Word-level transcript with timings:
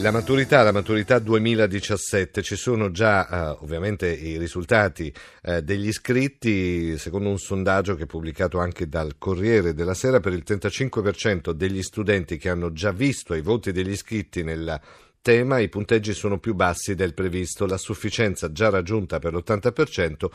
La 0.00 0.12
maturità, 0.12 0.62
la 0.62 0.70
maturità 0.70 1.18
2017, 1.18 2.40
ci 2.40 2.54
sono 2.54 2.92
già 2.92 3.28
eh, 3.28 3.58
ovviamente 3.62 4.08
i 4.08 4.38
risultati 4.38 5.12
eh, 5.42 5.60
degli 5.62 5.88
iscritti, 5.88 6.96
secondo 6.96 7.28
un 7.28 7.38
sondaggio 7.40 7.96
che 7.96 8.04
è 8.04 8.06
pubblicato 8.06 8.60
anche 8.60 8.88
dal 8.88 9.16
Corriere 9.18 9.74
della 9.74 9.94
Sera, 9.94 10.20
per 10.20 10.34
il 10.34 10.44
35% 10.46 11.50
degli 11.50 11.82
studenti 11.82 12.36
che 12.36 12.48
hanno 12.48 12.72
già 12.72 12.92
visto 12.92 13.34
i 13.34 13.42
voti 13.42 13.72
degli 13.72 13.90
iscritti 13.90 14.44
nella 14.44 14.80
tema 15.28 15.58
i 15.58 15.68
punteggi 15.68 16.14
sono 16.14 16.38
più 16.38 16.54
bassi 16.54 16.94
del 16.94 17.12
previsto, 17.12 17.66
la 17.66 17.76
sufficienza 17.76 18.50
già 18.50 18.70
raggiunta 18.70 19.18
per 19.18 19.34
l'80%, 19.34 20.26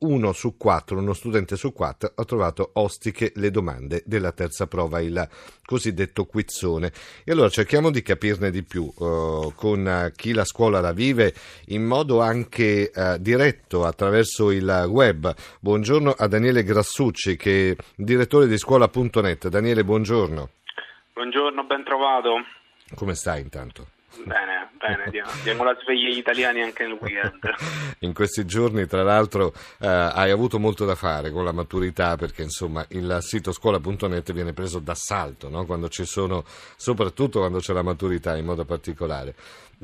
uno 0.00 0.32
su 0.32 0.58
quattro, 0.58 0.98
uno 0.98 1.14
studente 1.14 1.56
su 1.56 1.72
quattro 1.72 2.12
ha 2.14 2.22
trovato 2.26 2.72
ostiche 2.74 3.32
le 3.36 3.50
domande 3.50 4.02
della 4.04 4.30
terza 4.32 4.66
prova, 4.66 5.00
il 5.00 5.26
cosiddetto 5.64 6.26
quizzone. 6.26 6.92
E 7.24 7.32
allora 7.32 7.48
cerchiamo 7.48 7.90
di 7.90 8.02
capirne 8.02 8.50
di 8.50 8.62
più 8.62 8.92
uh, 8.94 9.54
con 9.54 10.12
chi 10.14 10.34
la 10.34 10.44
scuola 10.44 10.82
la 10.82 10.92
vive 10.92 11.32
in 11.68 11.86
modo 11.86 12.20
anche 12.20 12.90
uh, 12.94 13.16
diretto 13.16 13.86
attraverso 13.86 14.50
il 14.50 14.84
web. 14.86 15.34
Buongiorno 15.60 16.10
a 16.10 16.26
Daniele 16.26 16.62
Grassucci 16.62 17.36
che 17.36 17.70
è 17.70 17.82
direttore 17.96 18.46
di 18.46 18.58
scuola.net. 18.58 19.48
Daniele, 19.48 19.82
buongiorno. 19.82 20.50
Buongiorno, 21.14 21.64
ben 21.64 21.84
trovato. 21.84 22.34
Come 22.94 23.14
stai 23.14 23.40
intanto? 23.40 23.86
Bene, 24.24 24.70
bene, 24.78 25.10
diamo, 25.10 25.30
diamo 25.42 25.64
la 25.64 25.76
sveglia 25.80 26.08
agli 26.08 26.18
italiani 26.18 26.62
anche 26.62 26.84
nel 26.84 26.98
weekend. 27.00 27.38
In 28.00 28.12
questi 28.12 28.44
giorni, 28.44 28.86
tra 28.86 29.02
l'altro, 29.02 29.52
eh, 29.80 29.86
hai 29.86 30.30
avuto 30.30 30.58
molto 30.58 30.84
da 30.84 30.94
fare 30.94 31.30
con 31.30 31.44
la 31.44 31.52
maturità 31.52 32.16
perché 32.16 32.42
insomma 32.42 32.84
il 32.90 33.18
sito 33.20 33.52
scuola.net 33.52 34.32
viene 34.32 34.52
preso 34.52 34.78
d'assalto 34.80 35.48
no? 35.48 35.64
quando 35.64 35.88
ci 35.88 36.04
sono, 36.04 36.44
soprattutto 36.76 37.38
quando 37.38 37.58
c'è 37.58 37.72
la 37.72 37.82
maturità 37.82 38.36
in 38.36 38.44
modo 38.44 38.64
particolare. 38.64 39.34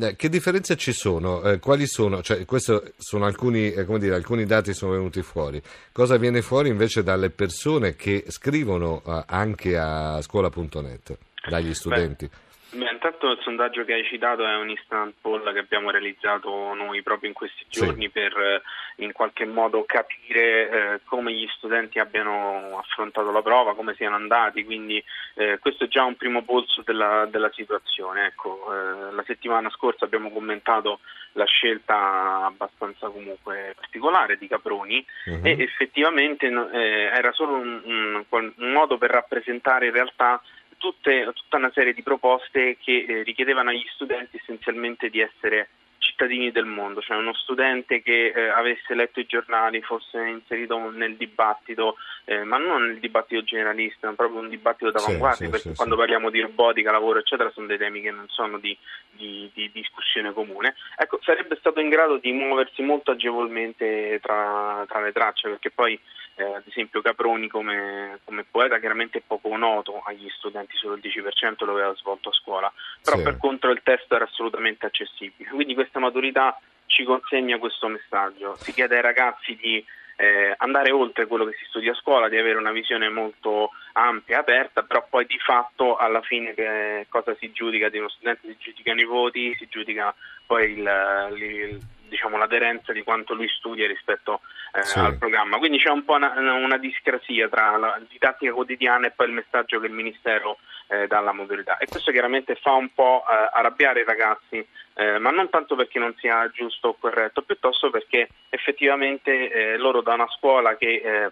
Eh, 0.00 0.14
che 0.14 0.28
differenze 0.28 0.76
ci 0.76 0.92
sono? 0.92 1.42
Eh, 1.42 1.58
quali 1.58 1.86
sono? 1.86 2.22
Cioè, 2.22 2.44
questi 2.44 2.78
sono 2.96 3.24
alcuni, 3.24 3.72
eh, 3.72 3.98
dire, 3.98 4.14
alcuni 4.14 4.44
dati 4.44 4.72
sono 4.72 4.92
venuti 4.92 5.22
fuori. 5.22 5.60
Cosa 5.90 6.16
viene 6.18 6.42
fuori 6.42 6.68
invece 6.68 7.02
dalle 7.02 7.30
persone 7.30 7.96
che 7.96 8.24
scrivono 8.28 9.02
eh, 9.04 9.24
anche 9.26 9.76
a 9.76 10.20
scuola.net, 10.22 11.18
dagli 11.48 11.74
studenti? 11.74 12.26
Beh. 12.26 12.47
Beh, 12.70 12.90
intanto 12.90 13.30
il 13.30 13.38
sondaggio 13.40 13.84
che 13.84 13.94
hai 13.94 14.04
citato 14.04 14.46
è 14.46 14.54
un 14.56 14.68
instant 14.68 15.14
poll 15.22 15.52
che 15.52 15.58
abbiamo 15.58 15.90
realizzato 15.90 16.74
noi 16.74 17.02
proprio 17.02 17.30
in 17.30 17.34
questi 17.34 17.64
giorni 17.68 18.04
sì. 18.04 18.10
per 18.10 18.36
eh, 18.36 18.62
in 18.96 19.12
qualche 19.12 19.46
modo 19.46 19.84
capire 19.86 20.68
eh, 20.68 21.00
come 21.04 21.32
gli 21.32 21.48
studenti 21.56 21.98
abbiano 21.98 22.78
affrontato 22.78 23.30
la 23.30 23.40
prova, 23.40 23.74
come 23.74 23.94
siano 23.94 24.16
andati, 24.16 24.64
quindi 24.64 25.02
eh, 25.34 25.58
questo 25.60 25.84
è 25.84 25.88
già 25.88 26.04
un 26.04 26.16
primo 26.16 26.42
polso 26.42 26.82
della, 26.84 27.26
della 27.30 27.50
situazione. 27.54 28.26
Ecco, 28.26 28.66
eh, 28.70 29.14
la 29.14 29.24
settimana 29.26 29.70
scorsa 29.70 30.04
abbiamo 30.04 30.30
commentato 30.30 31.00
la 31.32 31.46
scelta 31.46 32.44
abbastanza 32.44 33.08
comunque 33.08 33.74
particolare 33.76 34.36
di 34.36 34.48
Caproni 34.48 35.04
uh-huh. 35.26 35.40
e 35.42 35.56
effettivamente 35.62 36.46
eh, 36.46 37.10
era 37.14 37.32
solo 37.32 37.54
un, 37.54 37.80
un, 37.84 38.24
un 38.28 38.72
modo 38.72 38.98
per 38.98 39.10
rappresentare 39.10 39.86
in 39.86 39.92
realtà 39.92 40.42
tutte, 40.78 41.30
tutta 41.34 41.56
una 41.56 41.70
serie 41.72 41.92
di 41.92 42.02
proposte 42.02 42.78
che 42.80 43.04
eh, 43.06 43.22
richiedevano 43.22 43.70
agli 43.70 43.86
studenti 43.92 44.38
essenzialmente 44.38 45.10
di 45.10 45.20
essere 45.20 45.68
cittadini 46.08 46.50
del 46.50 46.64
mondo, 46.64 47.00
cioè 47.00 47.16
uno 47.16 47.34
studente 47.34 48.02
che 48.02 48.32
eh, 48.34 48.48
avesse 48.48 48.94
letto 48.94 49.20
i 49.20 49.26
giornali, 49.26 49.82
fosse 49.82 50.18
inserito 50.18 50.90
nel 50.90 51.16
dibattito, 51.16 51.96
eh, 52.24 52.44
ma 52.44 52.56
non 52.56 52.86
nel 52.86 52.98
dibattito 52.98 53.44
generalista, 53.44 54.08
ma 54.08 54.14
proprio 54.14 54.40
un 54.40 54.48
dibattito 54.48 54.90
d'avanguardia, 54.90 55.46
sì, 55.46 55.52
perché 55.52 55.68
sì, 55.70 55.76
quando 55.76 55.94
sì. 55.94 56.00
parliamo 56.00 56.30
di 56.30 56.40
robotica, 56.40 56.90
lavoro, 56.90 57.18
eccetera, 57.18 57.50
sono 57.50 57.66
dei 57.66 57.78
temi 57.78 58.00
che 58.00 58.10
non 58.10 58.26
sono 58.28 58.58
di, 58.58 58.76
di, 59.10 59.50
di, 59.52 59.70
discussione 59.72 60.32
comune. 60.32 60.74
Ecco, 60.96 61.18
sarebbe 61.22 61.56
stato 61.56 61.80
in 61.80 61.90
grado 61.90 62.16
di 62.16 62.32
muoversi 62.32 62.82
molto 62.82 63.10
agevolmente 63.10 64.18
tra, 64.22 64.84
tra 64.88 65.00
le 65.00 65.12
tracce, 65.12 65.48
perché 65.48 65.70
poi 65.70 66.00
eh, 66.38 66.54
ad 66.54 66.62
esempio 66.66 67.02
Caproni 67.02 67.48
come, 67.48 68.20
come, 68.24 68.44
poeta 68.48 68.78
chiaramente 68.78 69.18
è 69.18 69.22
poco 69.26 69.54
noto 69.56 70.00
agli 70.04 70.28
studenti, 70.30 70.76
solo 70.76 70.94
il 70.94 71.02
10% 71.02 71.64
lo 71.64 71.72
aveva 71.72 71.94
svolto 71.96 72.28
a 72.28 72.32
scuola, 72.32 72.72
però 73.02 73.16
sì. 73.16 73.22
per 73.24 73.36
contro 73.38 73.72
il 73.72 73.82
testo 73.82 74.14
era 74.14 74.24
assolutamente 74.24 74.86
accessibile, 74.86 75.50
quindi 75.50 75.74
questa 75.74 75.97
maturità 75.98 76.58
ci 76.86 77.04
consegna 77.04 77.58
questo 77.58 77.88
messaggio, 77.88 78.56
si 78.56 78.72
chiede 78.72 78.96
ai 78.96 79.02
ragazzi 79.02 79.54
di 79.56 79.84
eh, 80.16 80.52
andare 80.58 80.90
oltre 80.90 81.26
quello 81.26 81.44
che 81.44 81.56
si 81.58 81.64
studia 81.68 81.92
a 81.92 81.94
scuola, 81.94 82.28
di 82.28 82.36
avere 82.36 82.58
una 82.58 82.72
visione 82.72 83.08
molto 83.08 83.70
ampia 83.92 84.36
e 84.36 84.40
aperta, 84.40 84.82
però 84.82 85.06
poi 85.08 85.26
di 85.26 85.38
fatto 85.38 85.96
alla 85.96 86.22
fine 86.22 86.54
che 86.54 87.06
cosa 87.08 87.36
si 87.38 87.52
giudica 87.52 87.88
di 87.88 87.98
uno 87.98 88.08
studente? 88.08 88.48
Si 88.48 88.56
giudicano 88.58 89.00
i 89.00 89.04
voti, 89.04 89.54
si 89.56 89.68
giudica 89.68 90.12
poi 90.44 90.72
il, 90.72 91.30
il 91.36 91.80
diciamo, 92.08 92.36
l'aderenza 92.36 92.92
di 92.92 93.04
quanto 93.04 93.34
lui 93.34 93.48
studia 93.48 93.86
rispetto 93.86 94.40
eh, 94.74 94.82
sì. 94.82 94.98
al 94.98 95.16
programma. 95.16 95.58
Quindi 95.58 95.78
c'è 95.78 95.90
un 95.90 96.04
po' 96.04 96.14
una, 96.14 96.32
una, 96.36 96.78
discrasia 96.78 97.48
tra 97.48 97.76
la 97.76 98.00
didattica 98.08 98.52
quotidiana 98.52 99.06
e 99.06 99.12
poi 99.12 99.28
il 99.28 99.34
messaggio 99.34 99.78
che 99.78 99.86
il 99.86 99.92
Ministero 99.92 100.58
eh, 100.88 101.06
dà 101.06 101.18
alla 101.18 101.32
mobilità. 101.32 101.78
E 101.78 101.86
questo 101.86 102.10
chiaramente 102.10 102.56
fa 102.56 102.72
un 102.72 102.92
po' 102.92 103.24
eh, 103.28 103.50
arrabbiare 103.52 104.00
i 104.00 104.04
ragazzi, 104.04 104.66
eh, 104.94 105.18
ma 105.18 105.30
non 105.30 105.48
tanto 105.50 105.76
perché 105.76 105.98
non 105.98 106.14
sia 106.18 106.50
giusto 106.50 106.88
o 106.88 106.96
corretto, 106.98 107.42
piuttosto 107.42 107.90
perché 107.90 108.28
effettivamente 108.48 109.50
eh, 109.50 109.76
loro 109.76 110.00
da 110.00 110.14
una 110.14 110.28
scuola 110.28 110.76
che 110.76 111.02
eh, 111.04 111.30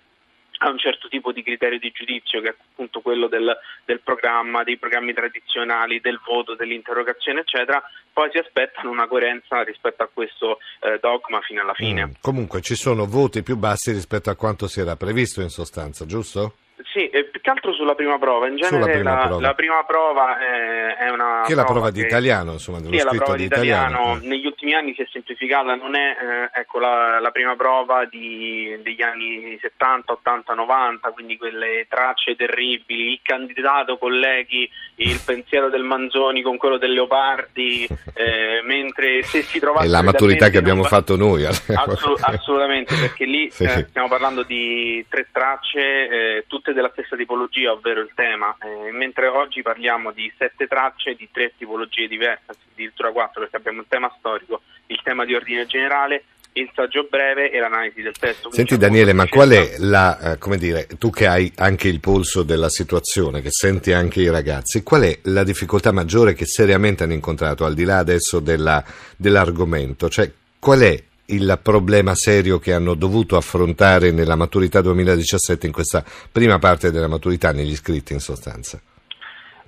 a 0.59 0.71
un 0.71 0.79
certo 0.79 1.09
tipo 1.09 1.33
di 1.33 1.43
criterio 1.43 1.79
di 1.79 1.91
giudizio 1.91 2.41
che 2.41 2.49
è 2.49 2.55
appunto 2.59 3.01
quello 3.01 3.27
del, 3.27 3.55
del, 3.85 4.01
programma, 4.01 4.63
dei 4.63 4.79
programmi 4.79 5.13
tradizionali, 5.13 6.01
del 6.01 6.21
voto, 6.25 6.55
dell'interrogazione 6.55 7.41
eccetera, 7.41 7.83
poi 8.13 8.31
si 8.33 8.39
aspettano 8.39 8.91
una 8.91 9.07
coerenza 9.07 9.63
rispetto 9.63 10.03
a 10.03 10.09
questo 10.13 10.59
eh, 10.81 10.99
dogma 11.01 11.41
fino 11.43 11.61
alla 11.61 11.75
fine. 11.75 12.07
Mm. 12.07 12.11
Comunque 12.21 12.63
ci 12.63 12.75
sono 12.75 13.07
voti 13.07 13.43
più 13.43 13.57
bassi 13.57 13.93
rispetto 13.93 14.31
a 14.31 14.37
quanto 14.37 14.67
si 14.67 14.81
era 14.81 14.97
previsto 14.97 15.43
in 15.43 15.51
sostanza, 15.51 16.07
giusto? 16.07 16.55
Sì, 16.97 17.09
eh, 17.09 17.25
più 17.25 17.41
che 17.41 17.51
altro 17.51 17.73
sulla 17.73 17.95
prima 17.95 18.19
prova. 18.19 18.49
In 18.49 18.57
genere 18.57 18.91
prima 18.91 19.15
la, 19.15 19.27
prova. 19.27 19.41
la, 19.41 19.55
prima 19.55 19.85
prova 19.85 20.39
è, 20.39 20.97
è 20.97 21.11
una. 21.11 21.43
Che 21.45 21.53
è 21.53 21.55
la 21.55 21.65
prova, 21.65 21.91
di 21.91 22.01
italiano, 22.01 22.53
insomma, 22.53 22.79
dello 22.79 22.93
sì, 22.93 22.99
scritto 22.99 23.15
la 23.15 23.21
prova 23.23 23.37
di 23.37 23.45
italiano. 23.45 23.99
italiano. 24.01 24.21
Negli 24.23 24.47
ultimi 24.47 24.75
anni 24.75 24.95
si 24.95 25.03
è 25.03 25.09
semplificata, 25.11 25.75
non 25.75 25.95
è 25.95 26.17
eh, 26.53 26.61
ecco, 26.61 26.79
la, 26.79 27.19
la, 27.21 27.31
prima 27.31 27.57
prova 27.57 28.05
di, 28.07 28.79
degli 28.83 29.03
anni 29.03 29.59
70, 29.61 30.13
80, 30.13 30.55
90, 30.55 31.11
quindi 31.11 31.37
quelle 31.37 31.87
tracce 31.89 32.37
terribili, 32.37 33.13
il 33.13 33.21
candidato, 33.23 33.99
colleghi, 33.99 34.69
il 34.97 35.21
pensiero 35.25 35.69
del 35.69 35.83
Manzoni 35.83 36.43
con 36.43 36.57
quello 36.57 36.79
del 36.79 36.93
Leopardi, 36.93 37.87
eh, 38.15 38.61
mentre 38.65 39.23
se 39.23 39.43
si 39.43 39.59
trovasse... 39.59 39.87
È 39.87 39.91
la 39.91 40.03
maturità 40.03 40.49
che 40.49 40.59
abbiamo 40.59 40.83
va... 40.83 40.89
fatto 40.89 41.17
noi. 41.17 41.45
Assolut- 41.45 42.23
assolutamente, 42.23 42.95
perché 42.95 43.25
lì 43.25 43.51
sì. 43.53 43.65
eh, 43.65 43.87
stiamo 43.89 44.09
parlando 44.09 44.43
di 44.43 45.05
tre 45.09 45.29
tracce, 45.31 45.81
eh, 45.81 46.45
tutte 46.47 46.67
tutte 46.67 46.73
della 46.87 46.91
stessa 46.93 47.17
tipologia, 47.17 47.73
ovvero 47.73 48.01
il 48.01 48.11
tema, 48.15 48.57
eh, 48.61 48.93
mentre 48.93 49.27
oggi 49.27 49.63
parliamo 49.63 50.13
di 50.13 50.33
sette 50.39 50.67
tracce 50.67 51.15
di 51.15 51.29
tre 51.33 51.53
tipologie 51.57 52.07
diverse, 52.07 52.55
addirittura 52.73 53.11
quattro, 53.11 53.43
perché 53.43 53.57
abbiamo 53.57 53.81
il 53.81 53.87
tema 53.89 54.15
storico, 54.19 54.63
il 54.87 55.01
tema 55.03 55.25
di 55.25 55.35
ordine 55.35 55.67
generale, 55.67 56.25
il 56.53 56.71
saggio 56.75 57.07
breve 57.11 57.51
e 57.51 57.59
l'analisi 57.59 58.01
del 58.01 58.17
testo. 58.19 58.51
Senti 58.51 58.79
Daniele, 58.79 59.13
ma 59.13 59.27
qual 59.27 59.51
è 59.51 59.75
la, 59.79 60.33
eh, 60.33 60.39
come 60.39 60.57
dire, 60.57 60.87
tu 60.99 61.11
che 61.11 61.27
hai 61.27 61.53
anche 61.57 61.89
il 61.89 62.01
polso 62.01 62.43
della 62.43 62.71
situazione, 62.71 63.43
che 63.43 63.51
senti 63.51 63.93
anche 63.93 64.21
i 64.21 64.31
ragazzi, 64.31 64.83
qual 64.83 65.03
è 65.03 65.19
la 65.25 65.45
difficoltà 65.45 65.93
maggiore 65.93 66.33
che 66.33 66.47
seriamente 66.47 67.05
hanno 67.05 67.13
incontrato, 67.13 67.67
al 67.67 67.75
di 67.75 67.85
là 67.85 67.99
adesso 67.99 68.41
della, 68.41 68.83
dell'argomento? 69.17 70.09
Cioè, 70.09 70.31
qual 70.59 70.81
è 70.81 71.03
il 71.27 71.59
problema 71.63 72.15
serio 72.15 72.59
che 72.59 72.73
hanno 72.73 72.95
dovuto 72.95 73.37
affrontare 73.37 74.11
nella 74.11 74.37
maturità 74.37 74.81
2017 74.81 75.67
in 75.67 75.73
questa 75.73 76.05
prima 76.31 76.59
parte 76.59 76.91
della 76.91 77.09
maturità 77.09 77.53
negli 77.53 77.73
iscritti 77.73 78.13
in 78.13 78.21
sostanza? 78.21 78.81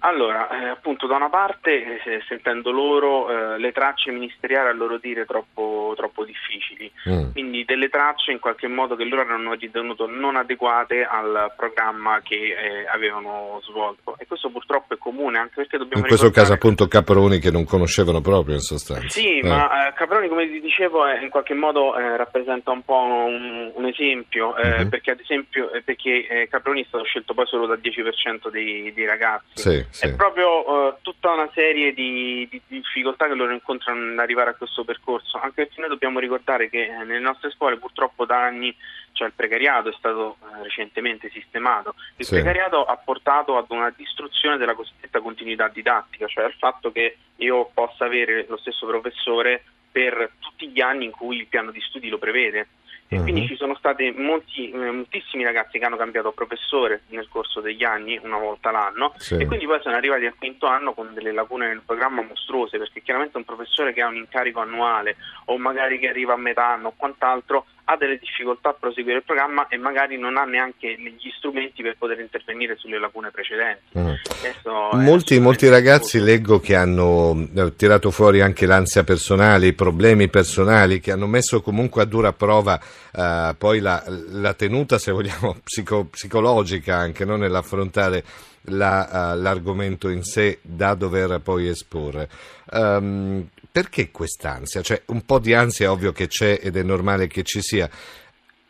Allora, 0.00 0.48
eh, 0.50 0.68
appunto, 0.68 1.06
da 1.06 1.16
una 1.16 1.28
parte, 1.28 2.02
eh, 2.04 2.22
sentendo 2.28 2.70
loro, 2.70 3.30
eh, 3.54 3.58
le 3.58 3.72
tracce 3.72 4.12
ministeriali 4.12 4.68
a 4.68 4.72
loro 4.72 4.98
dire 4.98 5.24
troppo, 5.24 5.92
troppo 5.96 6.24
difficili, 6.24 6.90
mm. 7.08 7.32
quindi 7.32 7.64
delle 7.64 7.88
tracce 7.88 8.30
in 8.30 8.38
qualche 8.38 8.68
modo 8.68 8.94
che 8.94 9.04
loro 9.04 9.22
hanno 9.22 9.54
ritenuto 9.54 10.06
non 10.06 10.36
adeguate 10.36 11.04
al 11.04 11.52
programma 11.56 12.20
che 12.22 12.36
eh, 12.36 12.86
avevano 12.86 13.60
svolto. 13.64 14.16
E 14.18 14.26
questo 14.26 14.50
purtroppo 14.50 14.94
è 14.94 14.98
comune, 14.98 15.38
anche 15.38 15.54
perché 15.56 15.78
dobbiamo 15.78 16.02
In 16.02 16.08
questo 16.08 16.30
caso 16.30 16.52
appunto 16.52 16.86
Caproni 16.86 17.40
che 17.40 17.50
non 17.50 17.64
conoscevano 17.64 18.20
proprio 18.20 18.54
in 18.54 18.60
sostanza. 18.60 19.08
Sì, 19.08 19.38
eh. 19.38 19.48
ma 19.48 19.88
eh, 19.88 19.92
Caproni, 19.94 20.28
come 20.28 20.48
ti 20.48 20.60
dicevo, 20.60 21.08
in 21.08 21.28
qualche 21.28 21.54
modo 21.54 21.94
rappresenta 21.94 22.70
un 22.70 22.82
po' 22.82 23.00
un, 23.00 23.72
un 23.74 23.86
esempio, 23.86 24.54
mm-hmm. 24.54 24.88
perché 24.88 25.10
ad 25.10 25.20
esempio 25.20 25.70
perché 25.84 26.46
Caproni 26.48 26.82
è 26.82 26.86
stato 26.86 27.04
scelto 27.04 27.34
poi 27.34 27.46
solo 27.46 27.66
dal 27.66 27.80
10% 27.82 28.50
dei, 28.50 28.92
dei 28.92 29.06
ragazzi. 29.06 29.46
Sì 29.54 29.87
sì. 29.90 30.06
È 30.06 30.14
proprio 30.14 30.70
uh, 30.70 30.94
tutta 31.02 31.32
una 31.32 31.50
serie 31.52 31.92
di, 31.92 32.46
di, 32.50 32.60
difficoltà 32.66 33.26
che 33.26 33.34
loro 33.34 33.52
incontrano 33.52 34.04
nell'arrivare 34.04 34.50
a 34.50 34.54
questo 34.54 34.84
percorso, 34.84 35.38
anche 35.38 35.64
perché 35.64 35.80
noi 35.80 35.88
dobbiamo 35.88 36.18
ricordare 36.18 36.68
che 36.68 36.84
eh, 36.84 37.04
nelle 37.04 37.18
nostre 37.18 37.50
scuole 37.50 37.78
purtroppo 37.78 38.24
da 38.24 38.42
anni 38.42 38.74
cioè 39.18 39.26
il 39.26 39.32
precariato 39.34 39.88
è 39.88 39.94
stato 39.98 40.36
eh, 40.40 40.62
recentemente 40.62 41.28
sistemato. 41.30 41.94
Il 42.16 42.24
sì. 42.24 42.34
precariato 42.34 42.84
ha 42.84 42.96
portato 42.96 43.56
ad 43.56 43.66
una 43.70 43.90
distruzione 43.90 44.56
della 44.58 44.74
cosiddetta 44.74 45.20
continuità 45.20 45.66
didattica, 45.66 46.28
cioè 46.28 46.44
al 46.44 46.54
fatto 46.54 46.92
che 46.92 47.16
io 47.36 47.68
possa 47.74 48.04
avere 48.04 48.46
lo 48.48 48.56
stesso 48.56 48.86
professore 48.86 49.64
per 49.90 50.30
tutti 50.38 50.68
gli 50.68 50.80
anni 50.80 51.06
in 51.06 51.10
cui 51.10 51.38
il 51.38 51.48
piano 51.48 51.72
di 51.72 51.80
studi 51.80 52.08
lo 52.08 52.18
prevede. 52.18 52.68
E 53.10 53.16
uh-huh. 53.16 53.22
quindi 53.22 53.46
ci 53.46 53.56
sono 53.56 53.74
stati 53.74 54.12
molti, 54.16 54.70
eh, 54.70 54.90
moltissimi 54.90 55.42
ragazzi 55.42 55.78
che 55.78 55.84
hanno 55.84 55.96
cambiato 55.96 56.32
professore 56.32 57.02
nel 57.08 57.28
corso 57.28 57.60
degli 57.60 57.82
anni, 57.82 58.20
una 58.22 58.36
volta 58.36 58.70
l'anno, 58.70 59.14
sì. 59.16 59.36
e 59.36 59.46
quindi 59.46 59.64
poi 59.64 59.80
sono 59.80 59.96
arrivati 59.96 60.26
al 60.26 60.34
quinto 60.36 60.66
anno 60.66 60.92
con 60.92 61.14
delle 61.14 61.32
lacune 61.32 61.68
nel 61.68 61.82
programma 61.84 62.22
mostruose, 62.22 62.76
perché 62.76 63.00
chiaramente 63.00 63.38
un 63.38 63.44
professore 63.44 63.94
che 63.94 64.02
ha 64.02 64.08
un 64.08 64.16
incarico 64.16 64.60
annuale 64.60 65.16
o 65.46 65.56
magari 65.56 65.98
che 65.98 66.08
arriva 66.08 66.34
a 66.34 66.36
metà 66.36 66.66
anno 66.66 66.88
o 66.88 66.94
quant'altro 66.96 67.64
ha 67.90 67.96
delle 67.96 68.18
difficoltà 68.18 68.68
a 68.68 68.76
proseguire 68.78 69.18
il 69.18 69.24
programma 69.24 69.66
e 69.68 69.78
magari 69.78 70.18
non 70.18 70.36
ha 70.36 70.44
neanche 70.44 70.94
gli 70.98 71.30
strumenti 71.38 71.82
per 71.82 71.96
poter 71.96 72.20
intervenire 72.20 72.76
sulle 72.76 72.98
lacune 72.98 73.30
precedenti. 73.30 73.98
Mm. 73.98 75.02
Molti, 75.02 75.38
molti 75.40 75.70
ragazzi 75.70 76.20
leggo 76.20 76.60
che 76.60 76.76
hanno 76.76 77.48
eh, 77.56 77.74
tirato 77.76 78.10
fuori 78.10 78.42
anche 78.42 78.66
l'ansia 78.66 79.04
personale, 79.04 79.68
i 79.68 79.72
problemi 79.72 80.28
personali, 80.28 81.00
che 81.00 81.12
hanno 81.12 81.26
messo 81.26 81.62
comunque 81.62 82.02
a 82.02 82.04
dura 82.04 82.34
prova 82.34 82.78
eh, 83.10 83.54
poi 83.56 83.80
la, 83.80 84.04
la, 84.32 84.52
tenuta, 84.52 84.98
se 84.98 85.10
vogliamo, 85.10 85.56
psico, 85.64 86.04
psicologica 86.04 86.94
anche 86.94 87.24
no? 87.24 87.36
nell'affrontare 87.36 88.22
la, 88.68 89.32
uh, 89.34 89.40
l'argomento 89.40 90.10
in 90.10 90.22
sé 90.24 90.58
da 90.60 90.92
dover 90.92 91.40
poi 91.42 91.68
esporre. 91.68 92.28
Um, 92.70 93.48
perché 93.70 94.10
quest'ansia? 94.10 94.82
Cioè, 94.82 95.02
un 95.06 95.24
po' 95.24 95.38
di 95.38 95.54
ansia 95.54 95.86
è 95.86 95.90
ovvio 95.90 96.12
che 96.12 96.26
c'è 96.26 96.58
ed 96.62 96.76
è 96.76 96.82
normale 96.82 97.26
che 97.26 97.42
ci 97.42 97.60
sia. 97.60 97.88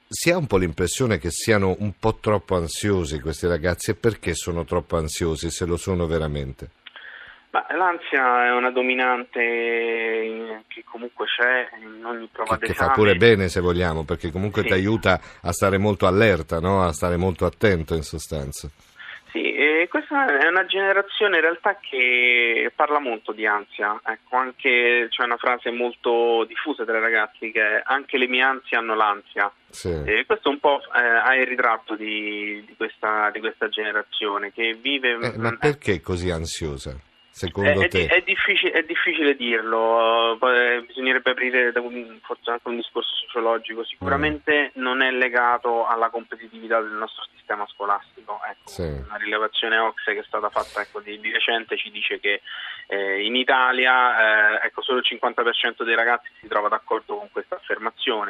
Si 0.09 0.31
ha 0.31 0.37
un 0.37 0.47
po' 0.47 0.56
l'impressione 0.56 1.19
che 1.19 1.31
siano 1.31 1.77
un 1.81 1.93
po' 1.99 2.17
troppo 2.17 2.56
ansiosi 2.56 3.21
questi 3.21 3.47
ragazzi 3.47 3.91
e 3.91 3.95
perché 3.95 4.35
sono 4.35 4.65
troppo 4.65 4.97
ansiosi 4.97 5.50
se 5.50 5.67
lo 5.67 5.77
sono 5.77 6.06
veramente? 6.06 6.71
Ma 7.50 7.67
l'ansia 7.75 8.47
è 8.47 8.53
una 8.53 8.71
dominante 8.71 10.65
che 10.69 10.85
comunque 10.85 11.25
c'è 11.25 11.69
in 11.83 12.05
ogni 12.05 12.29
prova 12.31 12.59
che, 12.59 12.67
d'esame. 12.67 12.79
Che 12.79 12.85
fa 12.85 12.91
pure 12.93 13.17
bene 13.17 13.49
se 13.49 13.61
vogliamo, 13.61 14.05
perché 14.05 14.31
comunque 14.31 14.62
sì. 14.62 14.69
ti 14.69 14.75
aiuta 14.75 15.21
a 15.41 15.53
stare 15.53 15.79
molto 15.79 16.06
allerta, 16.06 16.61
no? 16.61 16.83
a 16.85 16.93
stare 16.93 17.17
molto 17.17 17.47
attento 17.47 17.95
in 17.95 18.03
sostanza. 18.03 18.69
Sì, 19.38 19.52
e 19.52 19.87
questa 19.88 20.26
è 20.26 20.49
una 20.49 20.67
generazione 20.67 21.37
in 21.37 21.43
realtà 21.43 21.79
che 21.81 22.73
parla 22.75 22.99
molto 22.99 23.31
di 23.31 23.46
ansia, 23.46 24.00
ecco, 24.05 24.37
anche, 24.37 25.06
c'è 25.08 25.23
una 25.23 25.37
frase 25.37 25.70
molto 25.70 26.44
diffusa 26.44 26.85
tra 26.85 26.99
i 26.99 27.00
ragazzi 27.00 27.52
che 27.52 27.61
è 27.61 27.82
anche 27.85 28.19
le 28.19 28.26
mie 28.26 28.43
ansie 28.43 28.76
hanno 28.76 28.96
l'ansia. 28.96 29.52
Sì. 29.70 29.90
E 30.05 30.25
questo 30.26 30.49
un 30.49 30.58
po' 30.58 30.81
eh, 30.81 30.99
ha 30.99 31.37
il 31.37 31.46
ritratto 31.46 31.94
di, 31.94 32.64
di, 32.67 32.75
questa, 32.76 33.31
di, 33.31 33.38
questa, 33.38 33.69
generazione 33.69 34.52
che 34.52 34.76
vive... 34.81 35.19
Eh, 35.20 35.38
ma 35.38 35.56
perché 35.56 36.00
così 36.00 36.31
ansiosa? 36.31 36.96
Secondo 37.38 37.81
è, 37.82 37.88
te? 37.88 38.06
È, 38.06 38.17
è, 38.17 38.23
difficile, 38.23 38.73
è 38.73 38.82
difficile, 38.82 39.37
dirlo, 39.37 40.32
uh, 40.32 40.85
bisognerebbe 40.85 41.31
aprire 41.31 41.73
un, 41.76 42.19
forse 42.23 42.50
anche 42.50 42.69
un 42.69 42.76
discorso 42.76 43.14
sociologico, 43.14 43.85
sicuramente 43.85 44.73
mm. 44.76 44.82
non 44.82 45.02
è 45.02 45.11
legato 45.11 45.87
alla 45.87 46.11
competitività 46.11 46.81
del 46.81 46.93
nostro 46.93 47.25
sistema 47.35 47.67
scolastico, 47.69 48.40
ecco, 48.44 48.69
sì. 48.69 48.82
una 48.82 49.17
rilevazione 49.17 49.79
OXE 49.79 50.14
che 50.14 50.20
è 50.20 50.25
stata 50.26 50.50
fatta 50.50 50.81
ecco, 50.81 51.00
di, 51.00 51.19
di, 51.20 51.31
recente 51.31 51.76
ci 51.76 51.90
dice 51.90 52.19
che 52.19 52.43
eh, 52.88 53.25
in 53.25 53.37
Italia 53.37 54.58
eh, 54.61 54.67
ecco, 54.67 54.82
solo 54.82 54.99
il 54.99 55.06
50% 55.08 55.85
dei 55.85 55.94
ragazzi 55.94 56.29
si 56.40 56.49
trova 56.49 56.69
d'accordo 56.69 57.17
con 57.17 57.29
questa 57.31 57.55
affermazione, 57.55 57.88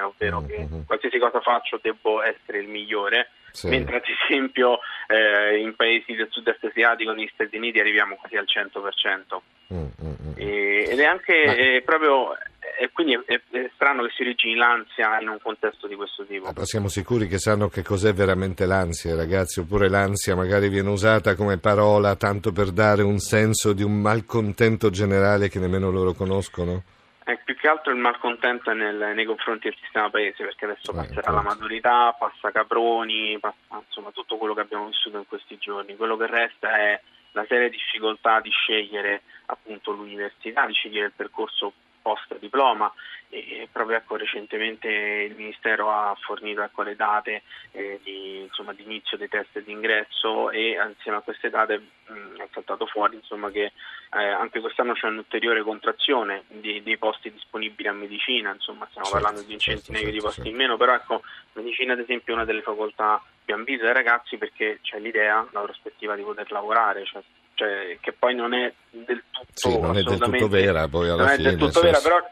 ovvero 0.09 0.41
mm-hmm. 0.41 0.49
che 0.49 0.85
qualsiasi 0.87 1.19
cosa 1.19 1.41
faccio 1.41 1.79
devo 1.81 2.23
essere 2.23 2.59
il 2.59 2.69
migliore 2.69 3.31
sì. 3.53 3.69
mentre 3.69 3.97
ad 3.97 4.05
esempio 4.07 4.79
eh, 5.09 5.59
in 5.59 5.75
paesi 5.75 6.15
del 6.15 6.29
sud-est 6.31 6.65
asiatico, 6.65 7.13
negli 7.13 7.31
Stati 7.33 7.57
Uniti, 7.57 7.81
arriviamo 7.81 8.17
quasi 8.17 8.37
al 8.37 8.47
100%. 8.47 9.41
Mm, 9.73 9.79
mm, 9.79 10.09
mm. 10.09 10.33
E, 10.37 10.87
ed 10.89 10.99
è 10.99 11.05
anche 11.05 11.45
Ma... 11.45 11.55
eh, 11.55 11.83
proprio 11.85 12.35
e 12.81 12.91
quindi 12.93 13.15
è, 13.27 13.41
è, 13.51 13.71
strano 13.75 14.05
che 14.05 14.13
si 14.15 14.23
origini 14.23 14.55
l'ansia 14.55 15.21
in 15.21 15.29
un 15.29 15.39
contesto 15.43 15.89
di 15.89 15.97
questo 15.97 16.25
tipo. 16.25 16.53
Ma 16.55 16.65
siamo 16.65 16.89
sicuri 16.89 17.27
che 17.27 17.39
sanno 17.39 17.69
che 17.69 17.83
cos'è 17.83 18.13
veramente 18.13 18.67
l'ansia, 18.67 19.17
ragazzi? 19.17 19.61
Oppure 19.61 19.89
l'ansia 19.89 20.37
magari 20.37 20.69
viene 20.69 20.89
usata 20.89 21.35
come 21.35 21.59
parola 21.59 22.15
tanto 22.15 22.53
per 22.53 22.71
dare 22.71 23.03
un 23.03 23.19
senso 23.19 23.73
di 23.73 23.83
un 23.83 24.01
malcontento 24.01 24.91
generale 24.91 25.49
che 25.49 25.59
nemmeno 25.59 25.91
loro 25.91 26.13
conoscono? 26.13 26.83
Eh, 27.29 27.37
più 27.45 27.55
che 27.57 27.69
altro 27.69 27.93
il 27.93 27.99
malcontento 27.99 28.71
è 28.71 28.75
nel, 28.75 29.13
nei 29.15 29.27
confronti 29.27 29.69
del 29.69 29.77
sistema 29.83 30.09
paese, 30.09 30.45
perché 30.45 30.65
adesso 30.65 30.93
eh, 30.93 30.95
passerà 30.95 31.31
la 31.31 31.43
maturità, 31.43 32.17
passa 32.19 32.51
Caproni, 32.51 33.39
passa 33.39 33.85
insomma 33.85 34.11
tutto 34.13 34.39
quello 34.39 34.55
che 34.55 34.63
abbiamo 34.63 34.87
vissuto 34.87 35.19
in 35.19 35.27
questi 35.27 35.59
giorni. 35.59 35.95
Quello 35.95 36.17
che 36.17 36.27
resta 36.27 36.75
è 36.79 36.99
la 37.33 37.45
seria 37.47 37.69
difficoltà 37.69 38.41
di 38.41 38.49
scegliere 38.49 39.25
appunto 39.45 39.91
l'università, 39.91 40.65
di 40.65 40.73
scegliere 40.73 41.09
il 41.09 41.13
percorso 41.15 41.75
post 42.01 42.39
diploma 42.39 42.93
e 43.31 43.69
proprio 43.71 43.99
ecco, 43.99 44.17
recentemente 44.17 44.89
il 44.89 45.35
Ministero 45.37 45.91
ha 45.91 46.17
fornito 46.19 46.63
ecco, 46.63 46.83
le 46.83 46.97
date 46.97 47.43
eh, 47.73 48.01
di, 48.03 48.41
insomma, 48.41 48.73
di, 48.73 48.83
inizio 48.85 49.19
dei 49.19 49.29
test 49.29 49.61
di 49.61 49.71
ingresso 49.71 50.51
e 50.51 50.79
insieme 50.89 51.19
a 51.19 51.21
queste 51.21 51.51
date 51.51 51.79
mh, 52.07 52.37
è 52.37 52.49
saltato 52.53 52.87
fuori 52.87 53.17
insomma, 53.17 53.51
che 53.51 53.73
eh, 54.15 54.25
anche 54.25 54.61
quest'anno 54.61 54.95
c'è 54.95 55.09
un'ulteriore 55.09 55.63
contrazione 55.63 56.45
di, 56.49 56.83
dei 56.83 56.97
posti 56.97 57.31
disponibili 57.31 57.89
a 57.89 57.93
medicina, 57.93 58.51
insomma, 58.53 58.87
stiamo 58.89 59.09
certo, 59.09 59.23
parlando 59.23 59.47
di 59.47 59.53
un 59.53 59.59
certo, 59.59 59.81
centinaio 59.81 60.05
certo, 60.05 60.19
di 60.19 60.25
posti 60.25 60.43
certo. 60.43 60.51
in 60.51 60.57
meno, 60.57 60.77
però 60.79 60.95
ecco, 60.95 61.23
medicina 61.53 61.93
ad 61.93 62.01
esempio 62.01 62.33
è 62.33 62.37
una 62.37 62.47
delle 62.47 62.63
facoltà 62.63 63.23
più 63.45 63.55
ambite 63.55 63.87
ai 63.87 63.93
ragazzi 63.93 64.39
perché 64.39 64.79
c'è 64.81 64.99
l'idea, 64.99 65.47
la 65.53 65.61
prospettiva 65.61 66.15
di 66.15 66.23
poter 66.23 66.51
lavorare, 66.51 67.05
cioè, 67.05 67.23
cioè, 67.59 67.99
che 68.01 68.13
poi 68.17 68.37
non 68.37 68.55
è 68.55 68.73
del 68.91 69.21
tutto, 69.33 69.53
sì, 69.53 69.81
non 69.81 69.97
è 69.97 70.03
del 70.03 70.19
tutto 70.19 70.47
vera, 70.47 70.87
poi 70.87 71.09
alla 71.09 71.25
non 71.25 71.35
fine, 71.35 71.49
è 71.49 71.51
del 71.57 71.59
tutto 71.59 71.81
vera, 71.81 71.99
però 71.99 72.25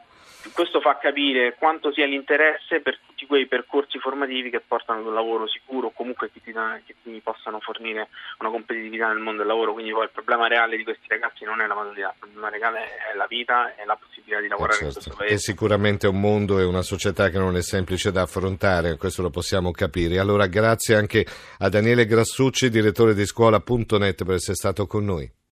questo 0.52 0.81
fa 0.81 0.98
capire 0.98 1.54
quanto 1.58 1.93
sia 1.93 2.06
l'interesse 2.06 2.81
per 2.81 2.98
tutti 3.04 3.26
quei 3.26 3.46
percorsi 3.46 3.98
formativi 3.98 4.50
che 4.50 4.60
portano 4.60 5.00
ad 5.00 5.06
un 5.06 5.14
lavoro 5.14 5.46
sicuro 5.46 5.88
o 5.88 5.93
comunque 5.93 6.31
che 6.31 6.40
ti, 6.43 6.52
che 6.52 6.94
ti, 7.02 7.20
possano 7.22 7.60
fornire 7.60 8.08
una 8.38 8.50
competitività 8.50 9.08
nel 9.08 9.19
mondo 9.19 9.38
del 9.38 9.46
lavoro. 9.46 9.72
Quindi 9.72 9.93
poi 9.93 10.04
il 10.04 10.10
problema 10.10 10.48
reale 10.48 10.76
di 10.76 10.84
questi 10.84 11.06
ragazzi 11.08 11.44
non 11.44 11.60
è 11.60 11.66
la 11.66 11.75
maturità, 11.75 12.12
il 12.12 12.19
problema 12.19 12.48
reale 12.50 12.78
è 13.12 13.16
la 13.16 13.26
vita 13.26 13.75
e 13.75 13.85
la 13.85 13.97
possibilità 13.97 14.40
di 14.40 14.49
lavorare 14.49 14.75
eh 14.75 14.78
certo. 14.78 14.99
in 14.99 15.04
questo 15.04 15.16
paese. 15.16 15.35
È 15.35 15.38
sicuramente 15.38 16.06
un 16.06 16.21
mondo 16.21 16.59
e 16.59 16.64
una 16.64 16.82
società 16.82 17.28
che 17.28 17.38
non 17.38 17.56
è 17.56 17.62
semplice 17.62 18.12
da 18.12 18.23
affrontare, 18.23 18.97
questo 18.97 19.23
lo 19.23 19.30
possiamo 19.30 19.71
capire. 19.71 20.18
Allora 20.18 20.47
grazie 20.47 20.94
anche 20.94 21.26
a 21.59 21.68
Daniele 21.68 22.06
Grassucci, 22.06 22.68
direttore 22.68 23.14
di 23.14 23.25
scuola.net 23.25 24.25
per 24.25 24.35
essere 24.35 24.54
stato 24.54 24.87
con 24.87 25.04
noi. 25.04 25.44